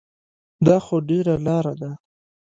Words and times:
دا 0.65 0.77
خو 0.85 0.95
ډېره 1.09 1.35
لاره 1.45 1.73
ده. 1.81 1.91